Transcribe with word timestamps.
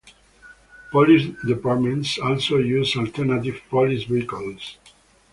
Police 0.91 1.29
departments 1.45 2.17
also 2.17 2.57
use 2.57 2.95
alternative 2.95 3.61
police 3.69 4.05
vehicles. 4.05 4.79